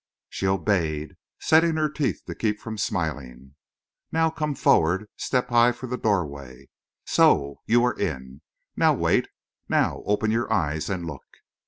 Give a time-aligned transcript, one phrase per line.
[0.29, 3.53] She obeyed, setting her teeth to keep from smiling.
[4.11, 6.69] "Now come forward step high for the doorway.
[7.05, 7.61] So!
[7.67, 8.41] You are in.
[8.75, 9.27] Now wait
[9.69, 11.23] now open your eyes and look!"